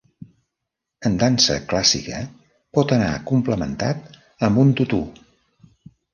En 1.09 1.17
dansa 1.23 1.57
clàssica 1.73 2.21
pot 2.79 2.95
anar 2.99 3.11
complementat 3.33 4.19
amb 4.51 4.65
un 4.65 4.75
tutú. 4.81 5.05